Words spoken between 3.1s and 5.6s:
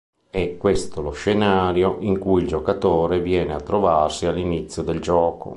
viene a trovarsi all'inizio del gioco.